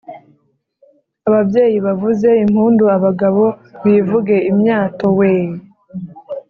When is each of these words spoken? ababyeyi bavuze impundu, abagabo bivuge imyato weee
ababyeyi 1.27 1.77
bavuze 1.85 2.29
impundu, 2.43 2.83
abagabo 2.97 3.45
bivuge 3.83 4.35
imyato 4.51 5.05
weee 5.17 5.55